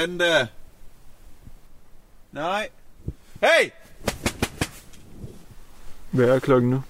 Fanden 0.00 0.18
da. 0.18 0.46
Nej. 2.32 2.68
Hey! 3.40 3.70
Hvad 6.10 6.28
er 6.28 6.38
klokken 6.38 6.70
nu? 6.70 6.82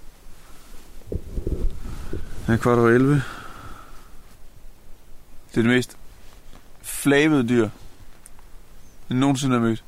Det 2.47 2.53
er 2.53 2.57
kvart 2.57 2.79
over 2.79 2.89
11. 2.89 3.15
Det 3.15 3.23
er 5.59 5.63
det 5.63 5.65
mest 5.65 5.97
flabede 6.83 7.49
dyr, 7.49 7.69
jeg 9.09 9.17
nogensinde 9.17 9.59
har 9.59 9.61
mødt. 9.61 9.85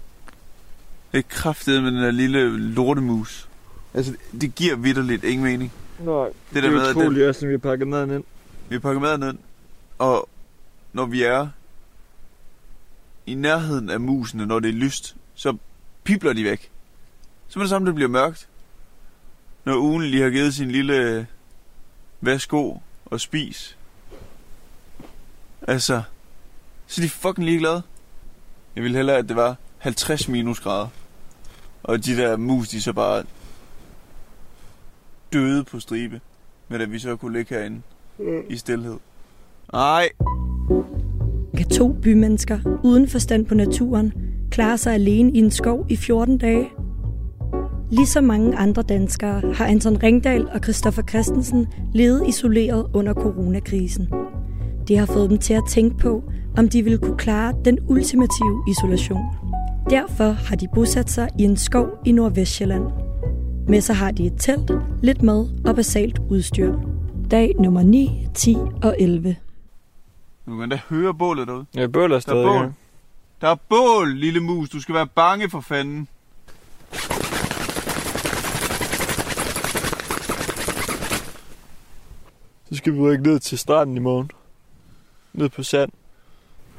Det 1.12 1.19
er 1.19 1.23
kraftet 1.29 1.83
med 1.83 1.93
den 1.93 2.03
der 2.03 2.11
lille 2.11 2.59
lortemus. 2.59 3.48
Altså, 3.95 4.15
det 4.41 4.55
giver 4.55 4.77
vidderligt 4.77 5.25
ingen 5.25 5.45
mening. 5.45 5.73
Nej, 5.98 6.25
Det 6.25 6.34
det 6.55 6.62
der 6.62 6.69
er 6.69 6.73
med, 6.73 6.91
utroligt, 6.91 7.27
også, 7.27 7.45
når 7.45 7.48
vi 7.48 7.55
har 7.55 7.59
pakket 7.59 7.89
maden 7.89 8.11
ind. 8.11 8.25
Vi 8.69 8.75
har 8.75 8.81
pakket 8.81 9.03
maden 9.03 9.23
ind, 9.23 9.39
og 9.98 10.29
når 10.93 11.07
vi 11.07 11.23
er 11.23 11.48
i 13.27 13.35
nærheden 13.35 13.91
af 13.91 14.01
musene, 14.01 14.47
når 14.47 14.61
det 14.61 14.69
er 14.69 14.73
lyst, 14.73 15.17
så 15.35 15.57
pipler 16.05 16.33
de 16.33 16.45
væk. 16.45 16.71
Så 17.48 17.59
er 17.59 17.62
det 17.62 17.71
samme, 17.71 17.87
det 17.87 17.95
bliver 17.95 18.11
mørkt. 18.11 18.48
Når 19.65 19.77
ugen 19.77 20.03
lige 20.03 20.23
har 20.23 20.31
givet 20.31 20.55
sin 20.55 20.71
lille 20.71 21.27
værsgo 22.21 22.77
og 23.05 23.21
spis. 23.21 23.79
Altså, 25.62 26.03
så 26.87 27.03
er 27.03 27.05
de 27.05 27.11
fucking 27.11 27.45
ligeglade. 27.45 27.83
Jeg 28.77 28.83
ville 28.83 28.97
hellere, 28.97 29.17
at 29.17 29.29
det 29.29 29.37
var 29.37 29.57
50 29.79 30.29
minusgrader. 30.29 30.89
Og 31.83 32.05
de 32.05 32.17
der 32.17 32.37
mus, 32.37 32.69
de 32.69 32.83
så 32.83 32.93
bare 32.93 33.25
døde 35.33 35.65
på 35.65 35.81
stribe. 35.81 36.20
Men 36.69 36.81
at 36.81 36.93
vi 36.93 36.98
så 36.98 37.17
kunne 37.17 37.39
ligge 37.39 37.55
herinde 37.55 37.83
i 38.48 38.56
stillhed. 38.56 38.98
Nej, 39.73 40.11
to 41.73 41.92
bymennesker 42.03 42.59
uden 42.84 43.09
forstand 43.09 43.47
på 43.47 43.55
naturen 43.55 44.12
klarer 44.51 44.77
sig 44.77 44.95
alene 44.95 45.31
i 45.33 45.39
en 45.39 45.51
skov 45.51 45.87
i 45.89 45.97
14 45.97 46.39
dage? 46.39 46.69
Ligesom 47.91 48.25
mange 48.25 48.56
andre 48.56 48.83
danskere 48.83 49.53
har 49.55 49.67
Anton 49.67 50.03
Ringdal 50.03 50.48
og 50.48 50.61
Christoffer 50.62 51.03
Christensen 51.03 51.67
levet 51.95 52.28
isoleret 52.28 52.87
under 52.95 53.15
coronakrisen. 53.15 54.09
Det 54.89 54.98
har 54.98 55.06
fået 55.06 55.31
dem 55.31 55.39
til 55.39 55.55
at 55.55 55.62
tænke 55.69 55.97
på, 55.97 56.23
om 56.59 56.69
de 56.69 56.83
ville 56.83 56.98
kunne 56.98 57.19
klare 57.19 57.55
den 57.65 57.78
ultimative 57.89 58.62
isolation. 58.70 59.25
Derfor 59.91 60.31
har 60.31 60.56
de 60.56 60.69
bosat 60.75 61.11
sig 61.11 61.28
i 61.39 61.43
en 61.43 61.56
skov 61.56 61.87
i 62.06 62.12
Nordvestjylland. 62.12 62.84
Med 63.69 63.81
sig 63.81 63.97
har 63.97 64.11
de 64.11 64.27
et 64.27 64.34
telt, 64.39 64.70
lidt 65.03 65.23
mad 65.23 65.47
og 65.67 65.77
basalt 65.77 66.19
udstyr. 66.31 66.75
Dag 67.31 67.53
nummer 67.61 67.83
9, 67.83 68.27
10 68.34 68.56
og 68.83 68.97
11 68.98 69.37
du 70.53 70.58
kan 70.61 70.69
da 70.69 70.81
høre 70.89 71.14
bålet 71.14 71.48
derude. 71.48 71.67
Jeg 71.75 71.92
bøller 71.92 72.08
Der 72.08 72.17
er 72.17 72.20
stadig. 72.20 72.45
bål. 72.47 72.62
ja. 72.62 72.69
Der 73.41 73.48
er 73.48 73.55
bål, 73.69 74.17
lille 74.17 74.41
mus. 74.41 74.70
Du 74.70 74.81
skal 74.81 74.94
være 74.94 75.06
bange 75.06 75.50
for 75.50 75.61
fanden. 75.61 76.09
Så 82.70 82.77
skal 82.77 82.92
vi 82.94 82.98
rykke 83.00 83.25
ned 83.25 83.41
til 83.41 83.59
stranden 83.59 83.97
i 83.97 84.00
morgen. 84.00 84.31
Ned 85.33 85.48
på 85.48 85.62
sand. 85.62 85.92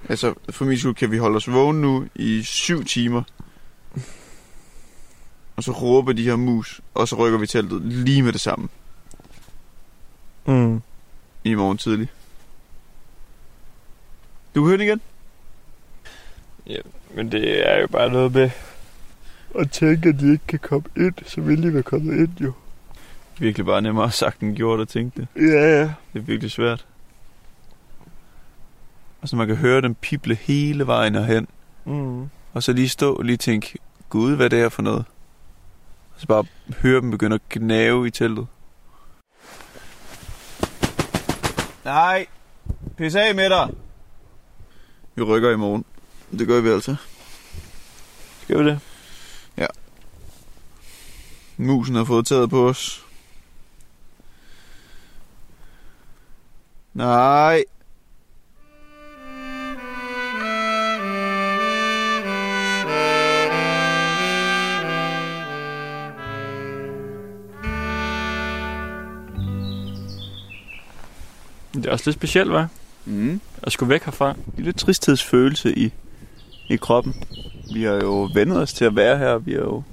Altså, 0.09 0.33
for 0.49 0.65
min 0.65 0.77
skyld 0.77 0.95
kan 0.95 1.11
vi 1.11 1.17
holde 1.17 1.35
os 1.35 1.51
vågne 1.51 1.81
nu 1.81 2.05
i 2.15 2.41
syv 2.43 2.85
timer. 2.85 3.23
Og 5.55 5.63
så 5.63 5.71
råber 5.71 6.13
de 6.13 6.23
her 6.23 6.35
mus, 6.35 6.81
og 6.93 7.07
så 7.07 7.15
rykker 7.15 7.39
vi 7.39 7.47
teltet 7.47 7.81
lige 7.81 8.23
med 8.23 8.33
det 8.33 8.41
samme 8.41 8.69
Mm. 10.45 10.81
i 11.43 11.53
morgen 11.53 11.77
tidlig. 11.77 12.07
Du 14.55 14.61
kan 14.61 14.67
høre 14.67 14.77
det 14.77 14.83
igen? 14.83 15.01
Ja, 16.67 16.77
men 17.15 17.31
det 17.31 17.69
er 17.69 17.79
jo 17.81 17.87
bare 17.87 18.09
noget 18.09 18.33
med 18.33 18.49
at 19.59 19.71
tænke, 19.71 20.09
at 20.09 20.19
de 20.19 20.31
ikke 20.31 20.47
kan 20.47 20.59
komme 20.59 20.85
ind, 20.97 21.13
så 21.25 21.41
vil 21.41 21.63
de 21.63 21.73
være 21.73 21.83
kommet 21.83 22.17
ind 22.17 22.41
jo. 22.41 22.53
Virkelig 23.39 23.65
bare 23.65 23.81
nemmere 23.81 24.11
sagt 24.11 24.41
end 24.41 24.55
gjort 24.55 24.79
at 24.79 24.87
tænke 24.87 25.19
det. 25.21 25.27
Ja, 25.35 25.79
ja. 25.79 25.81
Det 26.13 26.19
er 26.19 26.19
virkelig 26.19 26.51
svært. 26.51 26.85
Og 29.21 29.29
så 29.29 29.35
man 29.35 29.47
kan 29.47 29.55
høre 29.55 29.81
dem 29.81 29.95
pible 29.95 30.35
hele 30.35 30.87
vejen 30.87 31.15
herhen. 31.15 31.47
Mm. 31.85 32.29
Og 32.53 32.63
så 32.63 32.73
lige 32.73 32.89
stå 32.89 33.15
og 33.15 33.23
lige 33.23 33.37
tænke, 33.37 33.77
gud, 34.09 34.35
hvad 34.35 34.49
det 34.49 34.61
er 34.61 34.69
for 34.69 34.81
noget. 34.81 35.05
Og 36.15 36.21
så 36.21 36.27
bare 36.27 36.45
høre 36.81 37.01
dem 37.01 37.11
begynde 37.11 37.35
at 37.35 37.41
gnave 37.49 38.07
i 38.07 38.09
teltet. 38.09 38.47
Nej, 41.85 42.25
pis 42.97 43.15
af 43.15 43.35
med 43.35 43.49
dig. 43.49 43.69
Vi 45.15 45.21
rykker 45.21 45.51
i 45.51 45.57
morgen. 45.57 45.85
Det 46.31 46.47
gør 46.47 46.61
vi 46.61 46.69
altså. 46.69 46.95
Skal 48.41 48.59
vi 48.59 48.69
det? 48.69 48.79
Musen 51.57 51.95
har 51.95 52.03
fået 52.03 52.25
taget 52.25 52.49
på 52.49 52.69
os. 52.69 53.05
Nej. 56.93 57.63
Det 71.73 71.85
er 71.85 71.91
også 71.91 72.09
lidt 72.09 72.15
specielt, 72.15 72.51
hva'? 72.51 72.65
Mm. 73.05 73.41
At 73.63 73.71
skulle 73.71 73.89
væk 73.89 74.03
herfra. 74.03 74.35
lille 74.57 74.71
tristhedsfølelse 74.71 75.77
i, 75.77 75.93
i 76.69 76.75
kroppen. 76.75 77.23
Vi 77.73 77.83
har 77.83 77.93
jo 77.93 78.29
vendet 78.33 78.57
os 78.57 78.73
til 78.73 78.85
at 78.85 78.95
være 78.95 79.17
her. 79.17 79.37
Vi 79.37 79.51
har 79.51 79.59
jo 79.59 79.83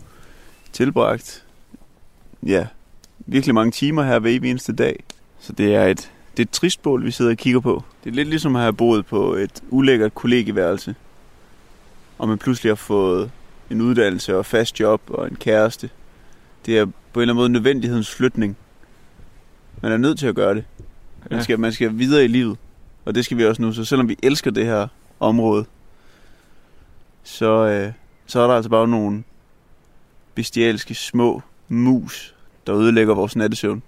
tilbragt 0.73 1.45
ja, 2.47 2.67
virkelig 3.19 3.55
mange 3.55 3.71
timer 3.73 4.03
her 4.03 4.19
hver 4.19 4.31
eneste 4.31 4.73
dag. 4.73 5.05
Så 5.41 5.53
det 5.53 5.75
er 5.75 5.87
et, 5.87 6.11
det 6.37 6.39
er 6.43 6.47
et 6.47 6.51
trist 6.51 6.83
bål, 6.83 7.05
vi 7.05 7.11
sidder 7.11 7.31
og 7.31 7.37
kigger 7.37 7.61
på. 7.61 7.85
Det 8.05 8.11
er 8.11 8.15
lidt 8.15 8.29
ligesom 8.29 8.57
at 8.57 8.63
have 8.63 8.73
boet 8.73 9.07
på 9.07 9.35
et 9.35 9.63
ulækkert 9.71 10.15
kollegeværelse. 10.15 10.95
Og 12.19 12.29
man 12.29 12.39
pludselig 12.39 12.71
har 12.71 12.75
fået 12.77 13.31
en 13.71 13.81
uddannelse 13.81 14.37
og 14.37 14.47
fast 14.47 14.81
job 14.81 15.03
og 15.09 15.29
en 15.29 15.37
kæreste. 15.37 15.91
Det 16.67 16.79
er 16.79 16.85
på 16.85 16.93
en 16.93 17.21
eller 17.21 17.33
anden 17.35 17.37
måde 17.37 17.49
nødvendighedens 17.49 18.11
flytning. 18.15 18.57
Man 19.83 19.93
er 19.93 19.97
nødt 19.97 20.19
til 20.19 20.27
at 20.27 20.35
gøre 20.35 20.55
det. 20.55 20.65
Man 21.31 21.39
Ja. 21.39 21.43
skal, 21.45 21.61
man 21.61 21.73
skal 21.73 21.99
videre 21.99 22.25
i 22.25 22.29
livet. 22.29 22.59
Og 23.11 23.15
det 23.15 23.25
skal 23.25 23.37
vi 23.37 23.45
også 23.45 23.63
nu. 23.63 23.73
Så 23.73 23.85
selvom 23.85 24.09
vi 24.09 24.17
elsker 24.23 24.51
det 24.51 24.67
her 24.67 24.89
område, 25.21 25.65
så, 27.23 27.67
øh, 27.67 27.93
så 28.27 28.41
er 28.41 28.47
der 28.47 28.55
altså 28.55 28.71
bare 28.71 28.89
nogle 28.89 29.23
bestialske 30.35 30.95
små 30.95 31.43
mus, 31.69 32.35
der 32.67 32.77
ødelægger 32.77 33.15
vores 33.15 33.37
nattesøvn. 33.37 33.83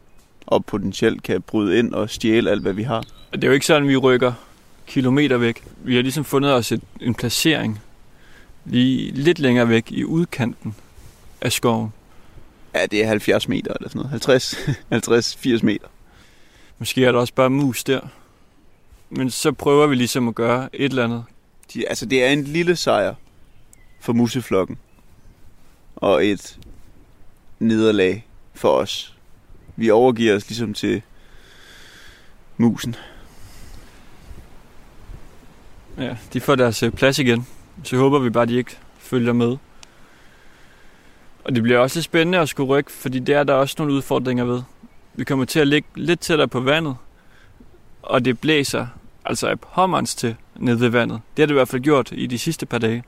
Og 0.47 0.65
potentielt 0.65 1.23
kan 1.23 1.43
bryde 1.43 1.79
ind 1.79 1.95
og 1.95 2.11
stjæle 2.11 2.51
alt, 2.51 2.63
hvad 2.63 2.73
vi 2.73 2.83
har. 2.83 3.05
Det 3.33 3.45
er 3.45 3.49
jo 3.49 3.55
ikke 3.55 3.67
sådan, 3.67 3.89
vi 3.89 3.97
rykker 3.97 4.33
kilometer 4.87 5.37
væk. 5.37 5.65
Vi 5.77 5.95
har 5.95 6.03
ligesom 6.03 6.25
fundet 6.25 6.53
os 6.53 6.73
et, 6.73 6.83
en 7.01 7.15
placering 7.15 7.81
lige 8.65 9.11
lidt 9.11 9.39
længere 9.39 9.69
væk 9.69 9.87
i 9.91 10.05
udkanten 10.05 10.75
af 11.41 11.53
skoven. 11.53 11.93
Ja, 12.75 12.87
det 12.87 13.03
er 13.03 13.09
70 13.09 13.49
meter 13.49 13.73
eller 13.75 13.89
sådan 13.89 13.99
noget. 13.99 14.11
50, 14.11 14.55
50-80 15.59 15.65
meter. 15.71 15.87
Måske 16.79 17.05
er 17.05 17.13
der 17.13 17.19
også 17.19 17.35
bare 17.35 17.51
mus 17.51 17.85
der. 17.85 18.01
Men 19.17 19.31
så 19.31 19.53
prøver 19.53 19.87
vi 19.87 19.95
ligesom 19.95 20.29
at 20.29 20.35
gøre 20.35 20.69
et 20.73 20.91
eller 20.91 21.05
andet. 21.05 21.25
De, 21.75 21.89
altså, 21.89 22.07
det 22.07 22.25
er 22.25 22.29
en 22.29 22.45
lille 22.45 22.77
sejr 22.77 23.15
for 24.01 24.13
museflokken. 24.13 24.79
Og 25.97 26.27
et 26.27 26.59
nederlag 27.59 28.27
for 28.55 28.69
os. 28.69 29.17
Vi 29.77 29.91
overgiver 29.91 30.37
os 30.37 30.49
ligesom 30.49 30.75
til 30.75 31.03
musen. 32.57 32.97
Ja, 35.99 36.17
de 36.33 36.41
får 36.41 36.55
deres 36.55 36.83
øh, 36.83 36.93
plads 36.93 37.19
igen. 37.19 37.47
Så 37.85 37.97
håber 37.97 38.19
vi 38.19 38.31
bare, 38.31 38.43
at 38.43 38.49
de 38.49 38.57
ikke 38.57 38.79
følger 38.99 39.33
med. 39.33 39.57
Og 41.45 41.55
det 41.55 41.63
bliver 41.63 41.79
også 41.79 41.97
lidt 41.97 42.05
spændende 42.05 42.39
at 42.39 42.49
skulle 42.49 42.69
rykke, 42.69 42.93
fordi 42.93 43.19
der 43.19 43.39
er 43.39 43.45
der 43.45 43.55
også 43.55 43.75
nogle 43.79 43.95
udfordringer 43.95 44.45
ved. 44.45 44.63
Vi 45.15 45.25
kommer 45.25 45.45
til 45.45 45.61
at 45.61 45.69
ligge 45.69 45.89
lidt 45.95 46.21
tættere 46.21 46.49
på 46.49 46.61
vandet, 46.61 46.97
og 48.03 48.25
det 48.25 48.41
blæser 48.41 48.87
altså 49.25 49.49
af 49.49 49.61
pommerens 49.61 50.15
til 50.15 50.37
ned 50.57 50.75
ved 50.77 50.89
vandet. 50.89 51.21
Det 51.37 51.43
har 51.43 51.47
det 51.47 51.53
i 51.53 51.55
hvert 51.55 51.69
fald 51.69 51.83
gjort 51.83 52.13
i 52.13 52.27
de 52.27 52.39
sidste 52.39 52.67
par 52.67 52.79
dage. 52.79 53.05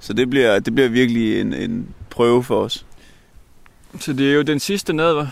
Så 0.00 0.12
det 0.12 0.30
bliver, 0.30 0.58
det 0.58 0.74
bliver 0.74 0.88
virkelig 0.88 1.40
en, 1.40 1.54
en 1.54 1.94
prøve 2.10 2.44
for 2.44 2.60
os. 2.60 2.86
Så 4.00 4.12
det 4.12 4.30
er 4.30 4.34
jo 4.34 4.42
den 4.42 4.60
sidste 4.60 4.92
nadver, 4.92 5.26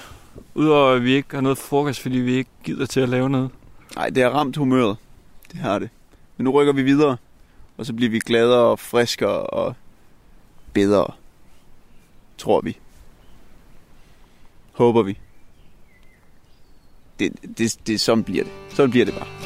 udover 0.54 0.92
at 0.92 1.04
vi 1.04 1.14
ikke 1.14 1.28
har 1.34 1.40
noget 1.40 1.58
frokost, 1.58 2.00
fordi 2.00 2.18
vi 2.18 2.34
ikke 2.34 2.50
gider 2.64 2.86
til 2.86 3.00
at 3.00 3.08
lave 3.08 3.30
noget. 3.30 3.50
Nej, 3.96 4.10
det 4.10 4.22
har 4.22 4.30
ramt 4.30 4.56
humøret. 4.56 4.96
Det 5.52 5.60
har 5.60 5.78
det. 5.78 5.88
Men 6.36 6.44
nu 6.44 6.50
rykker 6.50 6.72
vi 6.72 6.82
videre, 6.82 7.16
og 7.76 7.86
så 7.86 7.92
bliver 7.92 8.10
vi 8.10 8.18
gladere 8.18 8.64
og 8.64 8.78
friskere 8.78 9.42
og 9.42 9.74
bedre. 10.72 11.06
Tror 12.38 12.60
vi. 12.60 12.78
Håber 14.72 15.02
vi. 15.02 15.18
Det, 17.18 17.32
det, 17.58 17.76
det, 17.86 18.00
sådan 18.00 18.24
bliver 18.24 18.44
det. 18.44 18.52
Sådan 18.70 18.90
bliver 18.90 19.04
det 19.04 19.14
bare. 19.14 19.45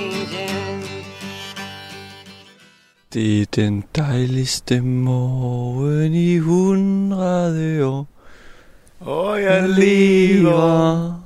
Det 3.13 3.41
er 3.41 3.45
den 3.45 3.83
dejligste 3.95 4.81
morgen 4.81 6.13
i 6.13 6.37
hundrede 6.37 7.85
år. 7.85 8.07
Og 8.99 9.43
jeg 9.43 9.69
lever. 9.69 11.23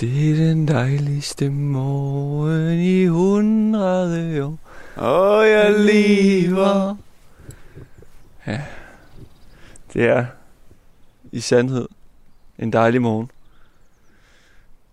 Det 0.00 0.30
er 0.30 0.36
den 0.36 0.68
dejligste 0.68 1.50
morgen 1.50 2.80
i 2.80 3.06
hundrede 3.06 4.44
år. 4.44 4.58
Og 4.96 5.48
jeg 5.48 5.74
lever. 5.78 6.96
Ja, 8.46 8.62
det 9.92 10.04
er 10.04 10.26
i 11.32 11.40
sandhed 11.40 11.88
en 12.58 12.72
dejlig 12.72 13.02
morgen. 13.02 13.30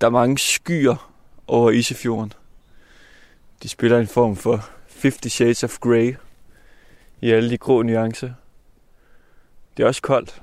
Der 0.01 0.07
er 0.07 0.11
mange 0.11 0.37
skyer 0.37 1.11
over 1.47 1.71
Isefjorden. 1.71 2.33
De 3.63 3.69
spiller 3.69 3.99
en 3.99 4.07
form 4.07 4.35
for 4.35 4.69
50 5.01 5.33
Shades 5.33 5.63
of 5.63 5.79
Grey 5.79 6.15
i 7.21 7.31
alle 7.31 7.49
de 7.49 7.57
grå 7.57 7.81
nuancer. 7.81 8.33
Det 9.77 9.83
er 9.83 9.87
også 9.87 10.01
koldt. 10.01 10.41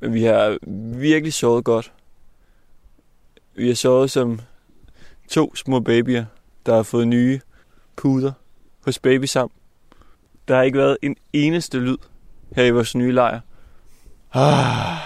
Men 0.00 0.14
vi 0.14 0.22
har 0.22 0.58
virkelig 0.96 1.32
sovet 1.32 1.64
godt. 1.64 1.92
Vi 3.54 3.68
har 3.68 3.74
sovet 3.74 4.10
som 4.10 4.40
to 5.28 5.54
små 5.54 5.80
babyer, 5.80 6.24
der 6.66 6.74
har 6.74 6.82
fået 6.82 7.08
nye 7.08 7.40
puder 7.96 8.32
hos 8.84 8.98
Baby 8.98 9.24
Sam. 9.24 9.50
Der 10.48 10.56
har 10.56 10.62
ikke 10.62 10.78
været 10.78 10.96
en 11.02 11.16
eneste 11.32 11.78
lyd 11.78 11.96
her 12.56 12.64
i 12.64 12.70
vores 12.70 12.94
nye 12.94 13.12
lejr. 13.12 13.40
Ah. 14.32 14.98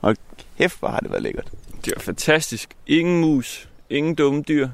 Og 0.00 0.16
kæft, 0.58 0.78
hvor 0.78 0.88
har 0.88 0.98
det 0.98 1.10
været 1.10 1.22
lækkert. 1.22 1.50
Det 1.84 1.92
var 1.96 2.00
fantastisk. 2.00 2.76
Ingen 2.86 3.20
mus, 3.20 3.68
ingen 3.94 4.14
dumme 4.14 4.42
dyr. 4.42 4.68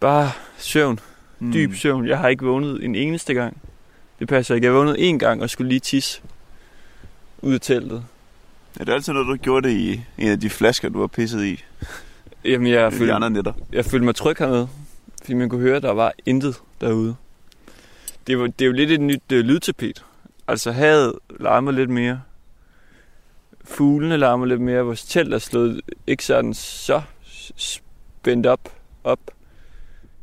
Bare 0.00 0.30
søvn. 0.58 1.00
Mm. 1.38 1.52
Dyb 1.52 1.74
søvn. 1.74 2.08
Jeg 2.08 2.18
har 2.18 2.28
ikke 2.28 2.44
vågnet 2.44 2.84
en 2.84 2.94
eneste 2.94 3.34
gang. 3.34 3.56
Det 4.18 4.28
passer 4.28 4.54
ikke. 4.54 4.64
Jeg 4.64 4.74
vågnede 4.74 4.98
en 4.98 5.18
gang 5.18 5.42
og 5.42 5.50
skulle 5.50 5.68
lige 5.68 5.80
tisse 5.80 6.20
ud 7.42 7.54
af 7.54 7.60
teltet. 7.60 8.04
Er 8.80 8.84
det 8.84 8.92
altid 8.92 9.12
noget, 9.12 9.28
du 9.28 9.36
gjorde 9.36 9.68
det 9.68 9.74
i 9.74 10.00
en 10.18 10.28
af 10.28 10.40
de 10.40 10.50
flasker, 10.50 10.88
du 10.88 11.00
har 11.00 11.06
pisset 11.06 11.44
i? 11.44 11.64
Jamen, 12.44 12.72
jeg 12.72 12.92
følte, 12.92 13.12
andre 13.12 13.30
nætter. 13.30 13.52
jeg 13.72 13.84
følte 13.84 14.04
mig 14.04 14.14
tryg 14.14 14.36
hernede, 14.38 14.68
fordi 15.20 15.34
man 15.34 15.48
kunne 15.48 15.60
høre, 15.60 15.76
at 15.76 15.82
der 15.82 15.92
var 15.92 16.12
intet 16.26 16.60
derude. 16.80 17.16
Det, 18.26 18.38
var, 18.38 18.46
det 18.46 18.62
er 18.62 18.66
jo 18.66 18.72
lidt 18.72 18.90
et 18.90 19.00
nyt 19.00 19.22
øh, 19.32 19.44
lydtapet. 19.44 20.04
Altså 20.48 20.72
havet 20.72 21.12
larmer 21.40 21.70
lidt 21.70 21.90
mere. 21.90 22.20
Fuglene 23.68 24.16
larmer 24.16 24.46
lidt 24.46 24.60
mere. 24.60 24.82
Vores 24.82 25.04
telt 25.04 25.34
er 25.34 25.38
slået 25.38 25.80
ikke 26.06 26.24
sådan 26.24 26.54
så 26.54 27.02
spændt 27.56 28.46
op. 28.46 28.68
op. 29.04 29.20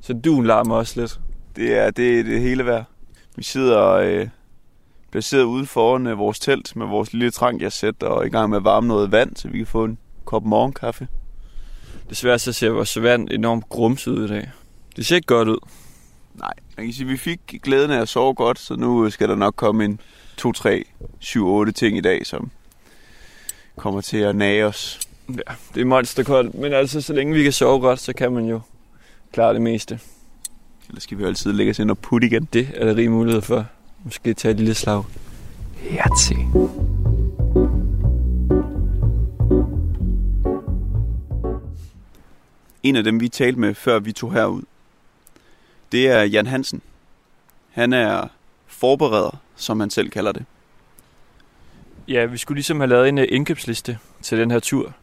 Så 0.02 0.14
duen 0.14 0.46
larmer 0.46 0.76
også 0.76 1.00
lidt. 1.02 1.20
Det 1.56 1.78
er 1.78 1.92
det, 1.92 2.26
det 2.26 2.42
hele 2.42 2.66
værd. 2.66 2.84
Vi 3.36 3.44
sidder 3.44 3.90
øh, 3.90 4.28
placeret 5.12 5.44
ude 5.44 5.66
foran 5.66 6.08
øh, 6.08 6.18
vores 6.18 6.40
telt 6.40 6.76
med 6.76 6.86
vores 6.86 7.14
lille 7.14 7.32
trankjasæt 7.32 8.04
og 8.04 8.22
er 8.22 8.26
i 8.26 8.30
gang 8.30 8.50
med 8.50 8.58
at 8.58 8.64
varme 8.64 8.88
noget 8.88 9.12
vand, 9.12 9.36
så 9.36 9.48
vi 9.48 9.58
kan 9.58 9.68
få 9.68 9.84
en 9.84 9.98
kop 10.26 10.44
morgenkaffe. 10.44 11.08
Desværre 12.10 12.40
så 12.40 12.54
ser 12.54 12.70
vores 12.70 13.02
vand 13.02 13.30
enormt 13.32 13.70
grumset 13.70 14.12
ud 14.12 14.26
i 14.26 14.28
dag. 14.28 14.52
Det 14.96 15.06
ser 15.06 15.16
ikke 15.16 15.26
godt 15.26 15.48
ud. 15.48 15.60
Nej, 16.36 16.54
man 16.78 16.86
kan 16.86 16.94
sige, 16.94 17.06
at 17.06 17.12
vi 17.12 17.18
fik 17.18 17.40
glæden 17.64 17.92
af 17.92 18.02
at 18.02 18.10
sove 18.10 18.34
godt, 18.34 18.60
så 18.60 18.76
nu 18.76 19.10
skal 19.10 19.30
der 19.30 19.36
nok 19.36 19.56
komme 19.56 19.86
en 19.86 20.00
2, 20.38 20.52
3, 20.52 20.84
7, 21.20 21.48
8 21.48 21.72
ting 21.72 21.98
i 21.98 22.02
dag, 22.02 22.26
som 22.26 22.52
kommer 23.76 24.02
til 24.02 24.18
at 24.18 24.36
nage 24.36 24.66
os. 24.66 25.00
Ja, 25.30 25.54
det 25.76 25.82
er 25.82 25.86
monsterkoldt, 25.86 26.56
men 26.56 26.74
altså 26.74 27.02
så 27.02 27.14
længe 27.14 27.34
vi 27.34 27.44
kan 27.44 27.52
sove 27.52 27.80
godt, 27.80 28.00
så 28.00 28.14
kan 28.14 28.32
man 28.32 28.46
jo 28.46 28.62
klare 29.34 29.54
det 29.54 29.62
meste. 29.62 30.00
Ellers 30.90 31.04
skal 31.04 31.18
vi 31.18 31.24
jo 31.24 31.28
altid 31.28 31.54
lægge 31.54 31.70
os 31.70 31.80
ind 31.80 31.92
og 31.92 31.98
putte 31.98 32.28
igen. 32.28 32.48
Det 32.54 32.70
er 32.76 32.86
der 32.86 32.96
rig 32.96 33.12
mulighed 33.12 33.42
for. 33.42 33.66
Måske 34.04 34.34
tage 34.34 34.52
et 34.52 34.58
lille 34.58 34.74
slag. 34.74 35.04
Hertil. 35.76 36.38
En 42.84 42.96
af 42.96 43.04
dem, 43.04 43.20
vi 43.20 43.30
talte 43.30 43.60
med, 43.60 43.74
før 43.74 44.00
vi 44.00 44.12
tog 44.12 44.34
herud, 44.34 44.62
det 45.92 46.08
er 46.08 46.22
Jan 46.22 46.48
Hansen. 46.48 46.82
Han 47.72 47.94
er 47.94 48.28
forbereder, 48.68 49.38
som 49.56 49.80
han 49.80 49.90
selv 49.90 50.10
kalder 50.10 50.32
det. 50.32 50.46
Ja, 52.08 52.26
vi 52.26 52.38
skulle 52.38 52.56
ligesom 52.56 52.80
have 52.80 52.90
lavet 52.90 53.10
en 53.10 53.18
øh, 53.18 53.28
indkøbsliste 53.30 53.98
til 54.22 54.40
den 54.40 54.52
her 54.52 54.60
tur. 54.60 54.94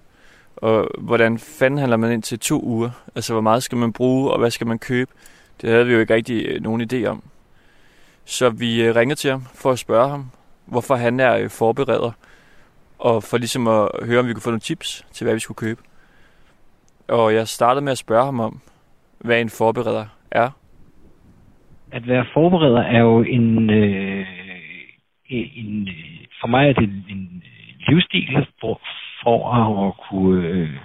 Og 0.56 0.88
hvordan 0.98 1.38
fanden 1.38 1.78
handler 1.78 1.96
man 1.96 2.12
ind 2.12 2.22
til 2.22 2.38
to 2.38 2.60
uger? 2.62 2.90
Altså, 3.14 3.32
hvor 3.32 3.40
meget 3.40 3.62
skal 3.62 3.78
man 3.78 3.92
bruge, 3.92 4.30
og 4.30 4.38
hvad 4.38 4.50
skal 4.50 4.66
man 4.66 4.78
købe? 4.78 5.10
Det 5.60 5.70
havde 5.70 5.86
vi 5.86 5.92
jo 5.92 6.00
ikke 6.00 6.14
rigtig 6.14 6.46
øh, 6.46 6.62
nogen 6.62 6.88
idé 6.92 7.06
om. 7.06 7.22
Så 8.24 8.50
vi 8.50 8.82
øh, 8.82 8.96
ringede 8.96 9.20
til 9.20 9.30
ham 9.30 9.42
for 9.54 9.70
at 9.70 9.78
spørge 9.78 10.08
ham, 10.08 10.30
hvorfor 10.66 10.94
han 10.94 11.20
er 11.20 11.48
forbereder. 11.48 12.12
Og 12.98 13.22
for 13.22 13.38
ligesom 13.38 13.68
at 13.68 13.88
høre, 14.02 14.20
om 14.20 14.28
vi 14.28 14.32
kunne 14.32 14.42
få 14.42 14.50
nogle 14.50 14.60
tips 14.60 15.06
til, 15.12 15.24
hvad 15.24 15.34
vi 15.34 15.40
skulle 15.40 15.56
købe. 15.56 15.80
Og 17.08 17.34
jeg 17.34 17.48
startede 17.48 17.84
med 17.84 17.92
at 17.92 17.98
spørge 17.98 18.24
ham 18.24 18.40
om, 18.40 18.60
hvad 19.18 19.40
en 19.40 19.50
forbereder 19.50 20.06
er. 20.30 20.50
At 21.92 22.08
være 22.08 22.26
forbereder 22.34 22.82
er 22.82 22.98
jo 22.98 23.22
en, 23.22 23.70
øh, 23.70 24.11
Øh, 25.32 25.48
en 25.56 25.88
øh, 25.88 26.26
for 26.40 26.48
mig 26.48 26.68
er 26.68 26.72
det 26.72 26.88
en 27.08 27.42
livsstil 27.88 28.46
for, 28.60 28.80
for 29.22 29.38
at 29.54 29.92
kunne, 30.08 30.46
øh, 30.48 30.76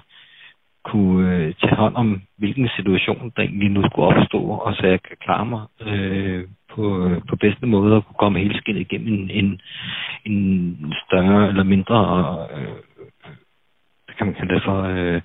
kunne 0.85 1.35
øh, 1.35 1.53
tage 1.61 1.75
hånd 1.75 1.95
om, 1.95 2.21
hvilken 2.37 2.69
situation 2.75 3.31
der 3.35 3.41
egentlig 3.41 3.69
nu 3.69 3.83
skulle 3.85 4.07
opstå, 4.07 4.39
og 4.43 4.73
så 4.75 4.87
jeg 4.87 5.01
kan 5.01 5.17
klare 5.21 5.45
mig 5.45 5.63
øh, 5.81 6.43
på, 6.73 6.83
på 7.29 7.35
bedste 7.35 7.65
måde 7.65 7.95
og 7.95 8.05
kunne 8.05 8.21
komme 8.23 8.39
helt 8.39 8.57
skidt 8.57 8.77
igennem 8.77 9.13
en, 9.13 9.29
en, 9.29 9.61
en 10.25 10.93
større 11.07 11.47
eller 11.47 11.63
mindre, 11.63 11.97
øh, 12.55 12.77
hvad 14.05 14.15
kan 14.17 14.25
man 14.25 14.35
kalde 14.35 14.53
det 14.53 14.63
for, 14.63 14.81
øh, 14.83 15.21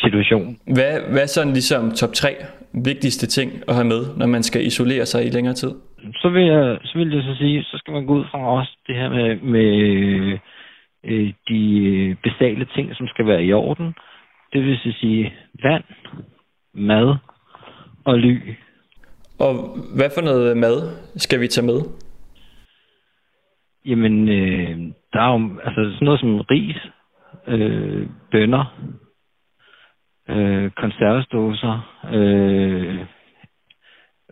situation. 0.00 0.58
Hvad, 0.74 0.92
hvad 1.12 1.22
er 1.22 1.26
sådan 1.26 1.52
ligesom 1.52 1.90
top 1.90 2.12
3 2.12 2.36
vigtigste 2.72 3.26
ting 3.26 3.52
at 3.68 3.74
have 3.74 3.86
med, 3.86 4.16
når 4.16 4.26
man 4.26 4.42
skal 4.42 4.66
isolere 4.66 5.06
sig 5.06 5.26
i 5.26 5.30
længere 5.30 5.54
tid? 5.54 5.72
Så 6.24 6.30
vil 6.30 6.46
jeg 6.46 6.78
så, 6.84 6.98
vil 6.98 7.14
jeg 7.14 7.22
så 7.22 7.34
sige, 7.38 7.62
så 7.62 7.78
skal 7.78 7.92
man 7.92 8.06
gå 8.06 8.14
ud 8.14 8.24
fra 8.30 8.38
også 8.58 8.76
det 8.86 8.96
her 8.96 9.08
med, 9.08 9.36
med 9.36 10.38
øh, 11.04 11.32
de 11.48 12.16
basale 12.22 12.64
ting, 12.64 12.96
som 12.96 13.08
skal 13.08 13.26
være 13.26 13.44
i 13.44 13.52
orden. 13.52 13.94
Det 14.52 14.64
vil 14.64 14.78
så 14.78 14.92
sige 15.00 15.34
vand, 15.62 15.84
mad 16.74 17.16
og 18.04 18.18
ly. 18.18 18.54
Og 19.38 19.54
hvad 19.96 20.10
for 20.14 20.22
noget 20.22 20.56
mad 20.56 20.76
skal 21.16 21.40
vi 21.40 21.48
tage 21.48 21.66
med? 21.66 21.80
Jamen, 23.86 24.28
øh, 24.28 24.78
der 25.12 25.20
er 25.20 25.32
jo 25.32 25.60
altså 25.64 25.90
sådan 25.94 26.04
noget 26.04 26.20
som 26.20 26.40
ris, 26.40 26.76
øh, 27.46 28.08
bønner, 28.30 28.64
øh, 30.28 30.70
konservesdåser, 30.70 32.00
øh, 32.12 33.06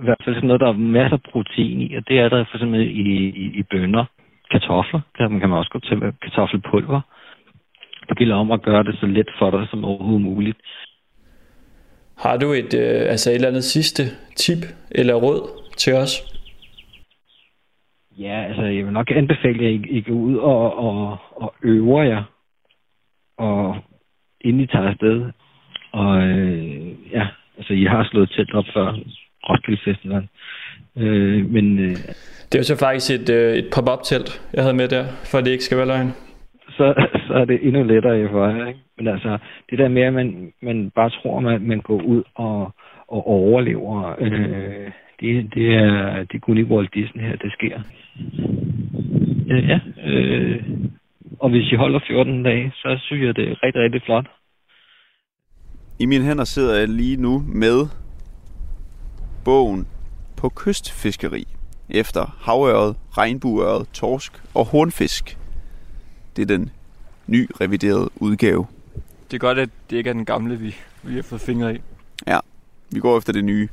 i 0.00 0.04
hvert 0.04 0.22
fald 0.25 0.34
sådan 0.34 0.46
noget, 0.46 0.61
der 0.61 0.68
er 0.68 0.72
masser 0.72 1.16
af 1.16 1.22
protein 1.32 1.80
i, 1.80 1.94
og 1.94 2.08
det 2.08 2.18
er 2.18 2.28
der 2.28 2.44
for 2.44 2.56
eksempel 2.56 2.80
i, 2.80 3.28
i, 3.28 3.44
i 3.61 3.62
bønner. 3.62 4.04
Kartofler, 4.50 5.00
kan 5.16 5.30
man, 5.30 5.40
kan 5.40 5.49
man 5.49 5.58
også 5.58 5.70
godt 5.70 5.84
tage 5.84 6.00
med 6.00 6.12
kartoffelpulver. 6.22 7.00
Det 8.08 8.18
gælder 8.18 8.37
om 8.37 8.50
at 8.50 8.62
gøre 8.62 8.84
det 8.84 8.99
så 9.00 9.06
let 9.06 9.30
for 9.38 9.50
dig 9.50 9.68
som 9.70 9.84
overhovedet 9.84 10.22
muligt. 10.22 10.58
Har 12.18 12.37
du 12.37 12.52
et, 12.52 12.75
øh, 12.75 13.11
altså 13.12 13.30
et 13.30 13.34
eller 13.34 13.49
andet 13.49 13.64
sidste 13.64 14.02
tip 14.37 14.58
eller 14.90 15.14
råd 15.14 15.40
til 15.76 15.94
os? 15.94 16.12
Ja, 18.18 18.44
altså 18.49 18.62
jeg 18.62 18.84
vil 18.84 18.92
nok 18.92 19.11
anbefale, 19.11 19.66
at 19.66 19.72
I, 19.72 19.99
I 19.99 20.00
går 20.00 20.14
ud 20.14 20.37
og, 20.37 20.78
og, 20.78 21.18
og 21.37 21.54
øver 21.62 22.02
jer, 22.02 22.22
og 23.38 23.76
inden 24.40 24.62
I 24.62 24.66
tager 24.66 24.88
afsted. 24.88 25.32
Og 25.92 26.22
øh, 26.22 27.12
ja, 27.12 27.28
altså 27.56 27.72
I 27.72 27.84
har 27.84 28.08
slået 28.11 28.30
telt 28.30 28.54
op 28.54 28.64
før 28.75 28.99
Roskilde 29.49 29.80
Festival. 29.84 30.28
Øh, 30.96 31.50
men 31.50 31.78
øh, 31.78 31.96
Det 32.46 32.54
er 32.54 32.62
jo 32.62 32.70
så 32.72 32.78
faktisk 32.78 33.20
et, 33.20 33.30
øh, 33.30 33.54
et 33.54 33.68
pop-up 33.75 34.02
telt, 34.04 34.30
jeg 34.54 34.62
havde 34.62 34.76
med 34.76 34.88
der, 34.88 35.04
for 35.30 35.38
at 35.38 35.44
det 35.44 35.50
ikke 35.50 35.64
skal 35.64 35.78
være 35.78 35.87
løgn. 35.87 36.11
så, 36.76 36.87
så 37.26 37.34
er 37.34 37.44
det 37.44 37.66
endnu 37.66 37.82
lettere 37.82 38.22
i 38.22 38.28
for 38.28 38.66
ikke? 38.66 38.80
Men 38.96 39.08
altså, 39.08 39.38
det 39.70 39.78
der 39.78 39.88
med, 39.88 40.02
at 40.02 40.12
man, 40.12 40.52
man 40.62 40.90
bare 40.94 41.11
tror, 41.11 41.37
at 41.37 41.42
man, 41.42 41.62
man 41.62 41.80
går 41.80 42.02
ud 42.02 42.22
og, 42.34 42.72
og 43.08 43.26
overlever, 43.26 44.16
øh, 44.18 44.90
det, 45.20 45.54
det, 45.54 45.75
er, 45.75 46.25
det 46.28 46.34
er 46.34 46.46
kun 46.46 46.58
i 46.58 46.62
Walt 46.62 46.94
Disney 46.94 47.22
her, 47.22 47.37
det 47.37 47.52
sker. 47.52 47.80
Øh, 49.50 49.68
ja, 49.68 49.80
øh, 50.06 50.62
og 51.40 51.50
hvis 51.50 51.72
I 51.72 51.75
holder 51.75 52.00
14 52.06 52.42
dage, 52.42 52.72
så 52.75 52.99
synes 53.00 53.22
jeg, 53.26 53.37
det 53.37 53.49
er 53.49 53.62
rigtig, 53.62 53.82
rigtig 53.82 54.02
flot. 54.02 54.26
I 56.00 56.06
mine 56.06 56.25
hænder 56.25 56.44
sidder 56.44 56.78
jeg 56.78 56.88
lige 56.88 57.22
nu 57.22 57.42
med 57.62 57.78
bogen 59.44 59.87
på 60.37 60.49
kystfiskeri 60.49 61.49
efter 61.90 62.37
havøret, 62.40 62.96
regnbueøret, 63.11 63.87
torsk 63.92 64.42
og 64.54 64.64
hornfisk. 64.64 65.38
Det 66.37 66.42
er 66.42 66.46
den 66.46 66.70
ny 67.26 67.50
reviderede 67.61 68.11
udgave. 68.16 68.66
Det 69.30 69.37
er 69.37 69.38
godt, 69.38 69.58
at 69.58 69.68
det 69.90 69.96
ikke 69.96 70.11
er 70.11 70.14
den 70.14 70.25
gamle, 70.25 70.58
vi, 70.58 70.76
vi 71.02 71.14
har 71.14 71.22
fået 71.22 71.40
fingre 71.40 71.75
i. 71.75 71.78
Vi 72.92 73.00
går 73.00 73.18
efter 73.18 73.32
det 73.32 73.44
nye. 73.44 73.68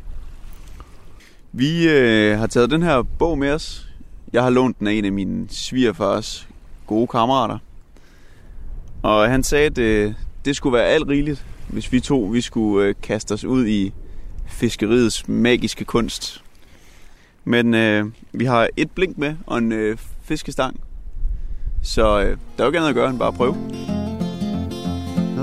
Vi 1.52 1.90
øh, 1.90 2.40
har 2.40 2.48
taget 2.48 2.72
den 2.72 2.84
her 2.84 3.02
bog 3.02 3.38
med 3.38 3.52
os. 3.52 3.90
Jeg 4.34 4.44
har 4.44 4.50
lånt 4.50 4.80
den 4.80 4.88
af 4.88 4.92
en 4.92 5.06
af 5.06 5.12
mine 5.12 5.50
svigerfars 5.50 6.48
gode 6.88 7.08
kammerater. 7.08 7.58
Og 9.04 9.30
han 9.30 9.44
sagde, 9.44 9.66
at 9.66 9.78
øh, 9.78 10.14
det 10.46 10.56
skulle 10.56 10.74
være 10.78 10.88
alt 10.88 11.08
rigeligt, 11.08 11.46
hvis 11.68 11.92
vi 11.92 12.00
to 12.00 12.20
vi 12.20 12.42
skulle 12.42 12.88
øh, 12.88 12.96
kaste 13.02 13.32
os 13.34 13.44
ud 13.44 13.68
i 13.68 13.94
fiskeriets 14.50 15.28
magiske 15.28 15.86
kunst. 15.86 16.44
Men 17.46 17.74
øh, 17.74 18.06
vi 18.32 18.46
har 18.46 18.68
et 18.78 18.92
blink 18.92 19.18
med 19.18 19.36
og 19.46 19.58
en 19.58 19.72
øh, 19.72 19.98
fiskestang. 20.24 20.80
Så 21.82 22.20
øh, 22.20 22.26
der 22.26 22.34
er 22.58 22.64
jo 22.64 22.66
ikke 22.66 22.78
andet 22.78 22.90
at 22.90 22.96
gøre 22.96 23.10
end 23.10 23.20
bare 23.20 23.28
at 23.28 23.34
prøve. 23.34 23.56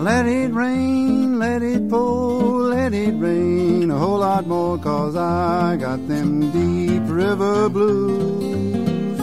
Let 0.04 0.26
it 0.26 0.54
rain, 0.54 1.38
let 1.38 1.62
it 1.62 1.88
pour, 1.88 2.68
let 2.68 2.94
it 2.94 3.14
rain 3.20 3.90
a 3.90 3.98
whole 3.98 4.20
lot 4.20 4.46
more, 4.46 4.78
cause 4.78 5.16
I 5.16 5.76
got 5.76 6.06
them 6.06 6.52
deep 6.52 7.02
river 7.08 7.68
blues. 7.68 9.18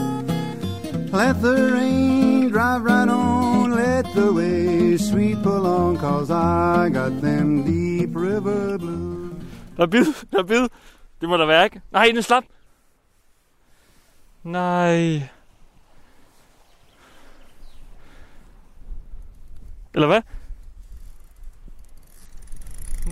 Let 1.13 1.42
the 1.42 1.72
rain 1.74 2.50
drive 2.50 2.84
right 2.84 3.08
on, 3.08 3.72
let 3.75 4.06
the 4.16 4.34
waves 4.34 5.10
sweep 5.10 5.46
along, 5.46 6.00
cause 6.00 6.32
I 6.32 6.90
got 6.90 7.22
them 7.22 7.63
deep 7.63 8.10
river 8.13 8.78
blues. 8.78 9.12
Der 9.77 9.84
er 9.84 9.88
bid, 9.88 10.06
der 10.32 10.39
er 10.39 10.44
bid. 10.44 10.68
Det 11.22 11.30
må 11.30 11.38
der 11.38 11.46
være, 11.46 11.65
ikke? 11.65 11.82
Nej, 11.92 12.12
den 12.13 12.24
slap. 12.24 12.44
Nej. 14.44 15.30
Eller 19.94 20.08
hvad? 20.08 20.22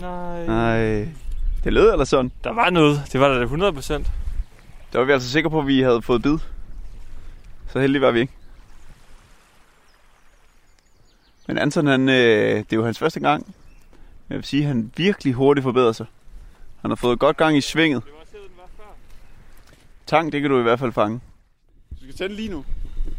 Nej. 0.00 0.46
Nej. 0.46 1.08
Det 1.64 1.72
lød 1.72 1.92
eller 1.92 2.04
sådan. 2.04 2.32
Der 2.44 2.52
var 2.52 2.70
noget. 2.70 3.02
Det 3.12 3.20
var 3.20 3.28
der 3.28 3.36
da 3.36 3.42
100 3.42 3.72
procent. 3.72 4.10
Der 4.92 4.98
var 4.98 5.04
vi 5.04 5.12
altså 5.12 5.30
sikre 5.30 5.50
på, 5.50 5.58
at 5.60 5.66
vi 5.66 5.80
havde 5.80 6.02
fået 6.02 6.22
bid. 6.22 6.38
Så 7.68 7.80
heldige 7.80 8.02
var 8.02 8.10
vi 8.10 8.20
ikke. 8.20 8.32
Men 11.48 11.58
Anton, 11.58 11.86
han, 11.86 12.08
øh, 12.08 12.56
det 12.56 12.72
er 12.72 12.76
jo 12.76 12.84
hans 12.84 12.98
første 12.98 13.20
gang. 13.20 13.54
Jeg 14.28 14.36
vil 14.36 14.44
sige, 14.44 14.62
at 14.62 14.68
han 14.68 14.92
virkelig 14.96 15.34
hurtigt 15.34 15.62
forbedrer 15.62 15.92
sig. 15.92 16.06
Han 16.82 16.90
har 16.90 16.96
fået 16.96 17.18
godt 17.18 17.36
gang 17.36 17.56
i 17.56 17.60
svinget. 17.60 18.02
Tang, 20.06 20.32
det 20.32 20.40
kan 20.40 20.50
du 20.50 20.58
i 20.58 20.62
hvert 20.62 20.78
fald 20.78 20.92
fange. 20.92 21.20
Du 21.90 21.96
skal 22.02 22.14
tænde 22.14 22.34
lige 22.36 22.48
nu. 22.48 22.64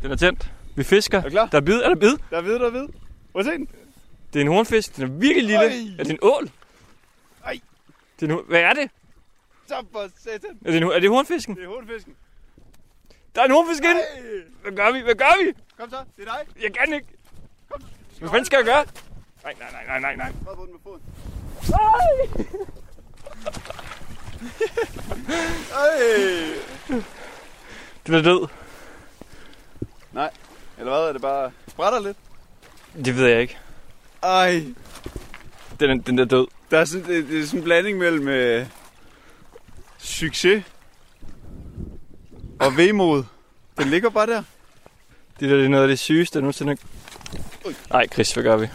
Den 0.02 0.12
er 0.12 0.16
tændt. 0.16 0.52
Vi 0.76 0.84
fisker. 0.84 1.18
Er 1.18 1.22
du 1.24 1.30
klar? 1.30 1.46
Der 1.46 1.58
er 1.58 1.62
bid. 1.62 1.82
Er 1.82 1.90
der 1.90 1.96
bid? 1.96 2.18
Der 2.30 2.38
er 2.38 2.42
ved, 2.42 2.60
der 2.60 2.68
er 2.68 2.72
ved. 2.72 2.88
Prøv 3.32 3.40
at 3.40 3.46
se 3.46 3.52
den. 3.52 3.68
Det 4.34 4.40
er 4.40 4.46
en 4.46 4.52
hornfisk. 4.52 4.96
Den 4.96 5.04
er 5.04 5.08
virkelig 5.08 5.44
lille. 5.44 5.66
Ej. 5.66 5.96
Er 6.00 6.04
det 6.04 6.12
en 6.12 6.20
ål? 6.22 6.50
Ej. 7.46 7.60
Det 8.20 8.32
er 8.32 8.36
en, 8.38 8.42
hvad 8.48 8.62
er 8.62 8.74
det? 8.74 8.92
Så 9.68 9.76
for 9.92 10.10
satan. 10.18 10.58
Er 10.66 10.72
det, 10.72 10.78
en, 10.82 10.84
er 10.84 11.00
det 11.00 11.10
hornfisken? 11.10 11.56
Det 11.56 11.64
er 11.64 11.68
hovedfisken. 11.68 12.14
Der 13.36 13.42
er 13.42 13.46
en 13.46 13.52
hornfisk 13.52 13.84
inde. 13.84 14.02
Hvad 14.62 14.72
gør 14.72 14.92
vi? 14.92 15.00
Hvad 15.00 15.16
gør 15.16 15.46
vi? 15.46 15.54
Kom 15.78 15.90
så, 15.90 15.98
det 16.18 16.28
er 16.28 16.32
dig. 16.32 16.64
Jeg 16.64 16.74
kan 16.74 16.94
ikke. 16.94 17.08
Hvad 18.20 18.30
fanden 18.30 18.46
skal 18.46 18.58
jeg 18.58 18.66
gøre? 18.66 18.86
Nej, 19.44 19.54
nej, 19.60 19.72
nej, 19.72 19.86
nej, 19.88 20.00
nej, 20.00 20.16
nej. 20.16 20.34
Prøv 20.44 20.56
på 20.56 20.66
den 20.66 20.72
med 20.72 20.80
foden. 20.84 21.02
Ej. 21.74 22.46
Den 28.08 28.14
er 28.14 28.22
død. 28.22 28.48
Nej. 30.12 30.30
Eller 30.78 30.92
hvad? 30.92 31.08
Er 31.08 31.14
det 31.14 31.22
bare 31.22 31.52
sprætter 31.68 32.00
lidt? 32.00 32.18
Det 33.06 33.18
ved 33.18 33.28
jeg 33.28 33.42
ikke. 33.42 33.58
Ej. 34.24 34.66
Den 35.80 35.90
er, 35.90 36.04
den 36.04 36.20
er 36.20 36.26
død. 36.26 36.48
Der 36.72 36.80
er 36.80 36.86
sådan, 36.86 37.08
det, 37.08 37.28
det 37.28 37.40
er 37.40 37.46
sådan 37.46 37.60
en 37.60 37.64
blanding 37.64 37.98
mellem 37.98 38.28
øh, 38.28 38.66
succes 39.98 40.64
og 42.60 42.78
vemod. 42.78 43.24
Den 43.78 43.90
ligger 43.90 44.10
bare 44.10 44.28
der. 44.28 44.44
Det 45.40 45.50
der 45.50 45.56
det 45.56 45.66
er 45.66 45.70
noget 45.70 45.84
af 45.84 45.88
det 45.88 46.00
sygeste, 46.00 46.38
jeg 46.38 46.42
nogensinde 46.42 46.78
Ui. 47.66 47.76
Nej, 47.90 48.08
Chris, 48.08 48.32
hvad 48.32 48.44
gør 48.44 48.58
vi? 48.58 48.68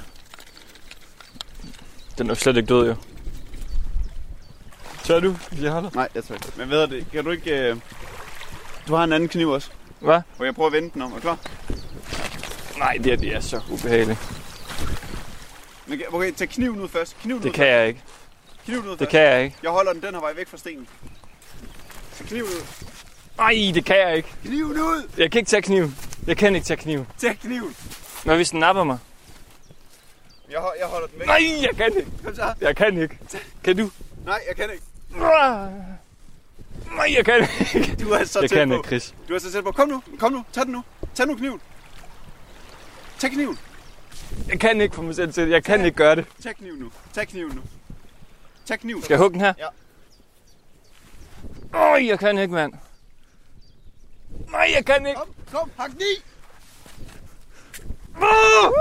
Den 2.18 2.30
er 2.30 2.34
slet 2.34 2.56
ikke 2.56 2.68
død, 2.68 2.88
jo. 2.88 2.96
Tør 5.08 5.20
du? 5.20 5.36
Jeg 5.62 5.70
holder. 5.72 5.90
Nej, 5.94 6.08
jeg 6.14 6.24
tror 6.24 6.34
ikke. 6.34 6.48
Men 6.56 6.70
ved 6.70 6.86
du 6.86 6.94
det, 6.94 7.06
kan 7.12 7.24
du 7.24 7.30
ikke... 7.30 7.50
Øh... 7.70 7.76
Du 8.88 8.94
har 8.94 9.04
en 9.04 9.12
anden 9.12 9.28
kniv 9.28 9.48
også. 9.50 9.70
Hvad? 10.00 10.20
Må 10.38 10.44
jeg 10.44 10.54
prøve 10.54 10.66
at 10.66 10.72
vende 10.72 10.90
den 10.94 11.02
om? 11.02 11.10
Er 11.12 11.14
du 11.14 11.20
klar? 11.20 11.38
Nej, 12.78 12.92
det 13.04 13.12
er, 13.12 13.16
det 13.16 13.34
er 13.34 13.40
så 13.40 13.60
ubehageligt. 13.70 14.18
Men, 15.86 15.98
kan- 15.98 16.06
okay, 16.12 16.32
tag 16.32 16.48
kniven 16.48 16.80
ud 16.80 16.88
først. 16.88 17.16
Kniven 17.22 17.42
Det 17.42 17.48
ud 17.48 17.52
kan 17.54 17.62
først. 17.62 17.70
jeg 17.78 17.88
ikke. 17.88 18.00
Kniven 18.64 18.84
ud 18.84 18.90
Det 18.90 18.98
først. 18.98 19.10
kan 19.10 19.20
jeg 19.20 19.44
ikke. 19.44 19.56
Jeg 19.62 19.70
holder 19.70 19.92
den 19.92 20.02
den 20.02 20.14
her 20.14 20.20
vej 20.20 20.32
væk 20.36 20.48
fra 20.48 20.56
stenen. 20.56 20.88
Tag 22.18 22.26
kniven 22.26 22.44
ud. 22.48 22.64
Nej, 23.38 23.54
det 23.74 23.84
kan 23.84 23.96
jeg 23.98 24.16
ikke. 24.16 24.28
Kniven 24.44 24.72
ud! 24.80 25.08
Jeg 25.18 25.30
kan 25.30 25.38
ikke 25.38 25.48
tage 25.48 25.62
kniven. 25.62 25.96
Jeg 26.26 26.36
kan 26.36 26.54
ikke 26.54 26.66
tage 26.66 26.76
kniven. 26.76 27.06
Tag 27.18 27.38
kniven. 27.42 27.76
Hvad 28.24 28.36
hvis 28.36 28.50
den 28.50 28.60
napper 28.60 28.84
mig? 28.84 28.98
Jeg, 30.50 30.62
jeg 30.80 30.86
holder 30.88 31.06
den 31.06 31.18
væk. 31.18 31.26
Nej, 31.26 31.40
jeg 31.62 31.76
kan 31.76 31.86
ikke. 31.96 32.10
Kom 32.24 32.34
så. 32.34 32.54
Jeg 32.60 32.76
kan 32.76 33.02
ikke. 33.02 33.18
Kan 33.64 33.76
du? 33.76 33.90
Nej, 34.26 34.40
jeg 34.48 34.56
kan 34.56 34.70
ikke. 34.72 34.84
Nej, 35.10 35.72
jeg 37.16 37.24
kan 37.24 37.48
ikke. 37.74 37.96
Du 38.04 38.10
er 38.10 38.24
så 38.24 38.40
Jeg 38.40 38.50
tæt 38.50 38.56
kan 38.58 38.68
på. 38.68 38.74
ikke, 38.74 38.86
Chris. 38.86 39.14
Du 39.28 39.34
er 39.34 39.38
så 39.38 39.52
tæt 39.52 39.64
på. 39.64 39.72
Kom 39.72 39.88
nu. 39.88 40.02
Kom 40.18 40.32
nu. 40.32 40.44
Tag 40.52 40.64
den 40.64 40.72
nu. 40.72 40.84
Tag 41.14 41.26
nu 41.26 41.36
kniven. 41.36 41.60
Tag 43.18 43.30
kniven. 43.30 43.58
Jeg 44.48 44.60
kan 44.60 44.80
ikke 44.80 44.94
få 44.94 45.02
mig 45.02 45.14
selv 45.14 45.32
til 45.32 45.44
det. 45.46 45.50
Jeg 45.52 45.64
kan 45.64 45.84
ikke 45.84 45.96
gøre 45.96 46.16
det. 46.16 46.26
Tag 46.42 46.56
kniven 46.56 46.78
nu. 46.78 46.90
Tag 47.12 47.28
kniven 47.28 47.54
nu. 47.54 47.62
Tag 48.66 48.78
kniven. 48.80 49.02
Skal 49.02 49.14
jeg 49.14 49.18
hugge 49.20 49.32
den 49.34 49.40
her? 49.40 49.54
Ja. 49.58 49.66
Øj, 51.78 52.06
jeg 52.06 52.18
kan 52.18 52.38
ikke, 52.38 52.54
mand. 52.54 52.72
Nej, 54.50 54.70
jeg 54.76 54.84
kan 54.84 55.06
ikke. 55.06 55.18
Kom, 55.20 55.28
kom. 55.52 55.70
Hak 55.78 55.90
den 55.90 56.00
i. 56.00 56.22
Ah! 58.16 58.72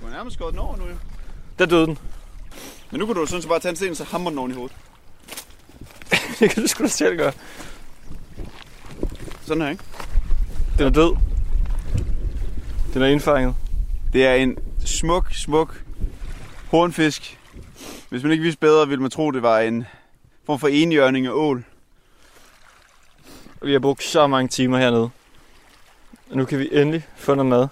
Du 0.00 0.06
har 0.06 0.10
nærmest 0.10 0.36
skåret 0.36 0.52
den 0.52 0.58
over 0.60 0.76
nu, 0.76 0.86
jo. 0.88 0.94
Der 1.58 1.66
døde 1.66 1.86
den. 1.86 1.98
Men 2.94 2.98
nu 2.98 3.06
kan 3.06 3.14
du 3.14 3.26
sådan 3.26 3.42
så 3.42 3.48
bare 3.48 3.60
tage 3.60 3.70
en 3.70 3.76
sten, 3.76 3.94
så 3.94 4.04
hammer 4.04 4.30
den 4.30 4.38
oven 4.38 4.50
i 4.50 4.54
hovedet. 4.54 4.76
Det 6.40 6.50
kan 6.50 6.62
du 6.62 6.68
sgu 6.68 6.82
da 6.82 6.88
selv 6.88 7.16
gøre. 7.16 7.32
Sådan 9.46 9.62
her, 9.62 9.70
ikke? 9.70 9.84
Den 10.78 10.86
er 10.86 10.90
død. 10.90 11.16
Den 12.94 13.02
er 13.02 13.06
indfanget. 13.06 13.54
Det 14.12 14.26
er 14.26 14.34
en 14.34 14.58
smuk, 14.84 15.32
smuk 15.32 15.82
hornfisk. 16.70 17.38
Hvis 18.08 18.22
man 18.22 18.32
ikke 18.32 18.42
vidste 18.42 18.60
bedre, 18.60 18.88
ville 18.88 19.02
man 19.02 19.10
tro, 19.10 19.30
det 19.30 19.42
var 19.42 19.58
en 19.60 19.84
form 20.46 20.58
for 20.58 20.68
enhjørning 20.68 21.26
af 21.26 21.32
ål. 21.32 21.64
Og 23.60 23.66
vi 23.66 23.72
har 23.72 23.80
brugt 23.80 24.02
så 24.02 24.26
mange 24.26 24.48
timer 24.48 24.78
hernede. 24.78 25.10
Og 26.30 26.36
nu 26.36 26.44
kan 26.44 26.58
vi 26.58 26.68
endelig 26.72 27.06
få 27.16 27.34
noget 27.34 27.50
mad. 27.50 27.68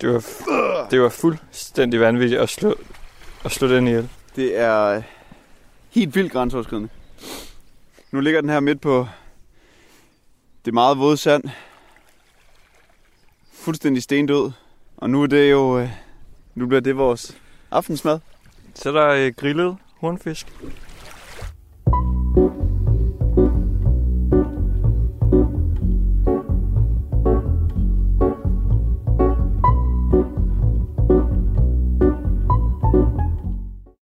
Det 0.00 0.08
var, 0.08 0.24
det 0.90 1.00
var 1.00 1.08
fuldstændig 1.08 2.00
vanvittigt 2.00 2.40
at 2.40 2.48
slå, 2.48 2.74
at 3.44 3.50
slå 3.52 3.68
den 3.68 3.86
ihjel. 3.86 4.08
Det 4.36 4.58
er 4.58 5.02
helt 5.90 6.14
vildt 6.14 6.32
grænseoverskridende. 6.32 6.88
Nu 8.12 8.20
ligger 8.20 8.40
den 8.40 8.50
her 8.50 8.60
midt 8.60 8.80
på 8.80 9.06
det 10.64 10.74
meget 10.74 10.98
våde 10.98 11.16
sand. 11.16 11.44
Fuldstændig 13.52 14.02
stendød. 14.02 14.50
Og 14.96 15.10
nu 15.10 15.22
er 15.22 15.26
det 15.26 15.50
jo... 15.50 15.78
øh, 15.78 15.88
Nu 16.54 16.66
bliver 16.66 16.80
det 16.80 16.96
vores 16.96 17.36
aftensmad. 17.70 18.18
Så 18.74 18.88
er 18.88 18.92
der 18.92 19.08
øh, 19.08 19.32
grillet 19.36 19.76
hornfisk. 20.00 20.46